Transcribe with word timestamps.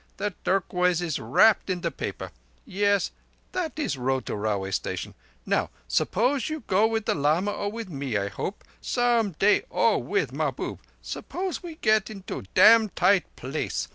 The 0.17 0.33
turquoise 0.43 0.99
is 0.99 1.19
wrapped 1.19 1.69
in 1.69 1.81
the 1.81 1.91
paper... 1.91 2.31
Yes, 2.65 3.11
that 3.51 3.77
is 3.77 3.99
road 3.99 4.25
to 4.25 4.35
railway 4.35 4.71
station... 4.71 5.13
Now 5.45 5.69
suppose 5.87 6.49
you 6.49 6.61
go 6.65 6.87
with 6.87 7.05
the 7.05 7.13
lama, 7.13 7.51
or 7.51 7.71
with 7.71 7.87
me, 7.87 8.17
I 8.17 8.27
hope, 8.29 8.63
some 8.81 9.33
day, 9.33 9.61
or 9.69 10.01
with 10.01 10.31
Mahbub. 10.33 10.79
Suppose 11.03 11.61
we 11.61 11.75
get 11.75 12.09
into 12.09 12.39
a 12.39 12.43
dam' 12.55 12.89
tight 12.89 13.25
place. 13.35 13.89